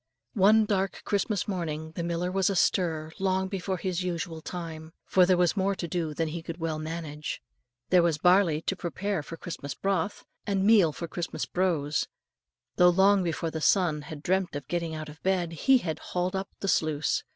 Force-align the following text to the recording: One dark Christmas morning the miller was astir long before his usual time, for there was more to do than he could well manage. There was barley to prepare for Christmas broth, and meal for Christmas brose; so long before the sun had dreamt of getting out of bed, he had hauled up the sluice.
One 0.33 0.65
dark 0.65 1.03
Christmas 1.05 1.47
morning 1.47 1.91
the 1.91 2.01
miller 2.01 2.31
was 2.31 2.49
astir 2.49 3.11
long 3.19 3.47
before 3.47 3.77
his 3.77 4.01
usual 4.01 4.41
time, 4.41 4.93
for 5.05 5.27
there 5.27 5.37
was 5.37 5.55
more 5.55 5.75
to 5.75 5.87
do 5.87 6.15
than 6.15 6.29
he 6.29 6.41
could 6.41 6.57
well 6.57 6.79
manage. 6.79 7.39
There 7.91 8.01
was 8.01 8.17
barley 8.17 8.63
to 8.63 8.75
prepare 8.75 9.21
for 9.21 9.37
Christmas 9.37 9.75
broth, 9.75 10.25
and 10.47 10.65
meal 10.65 10.91
for 10.91 11.07
Christmas 11.07 11.45
brose; 11.45 12.07
so 12.79 12.89
long 12.89 13.21
before 13.21 13.51
the 13.51 13.61
sun 13.61 14.01
had 14.01 14.23
dreamt 14.23 14.55
of 14.55 14.67
getting 14.67 14.95
out 14.95 15.07
of 15.07 15.21
bed, 15.21 15.51
he 15.51 15.77
had 15.77 15.99
hauled 15.99 16.35
up 16.35 16.49
the 16.61 16.67
sluice. 16.67 17.23